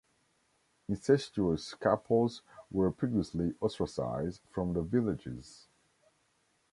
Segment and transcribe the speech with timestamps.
[0.89, 5.67] Incestuous couples were previously ostracized from the villages.